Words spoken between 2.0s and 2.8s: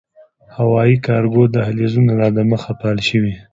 لا دمخه